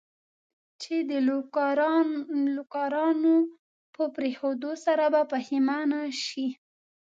چې 0.81 0.95
د 1.09 1.11
لوکارنو 2.57 3.35
په 3.95 4.03
پرېښودو 4.15 4.71
سره 4.85 5.05
به 5.13 5.21
پښېمانه 5.31 6.01
شې. 6.23 6.47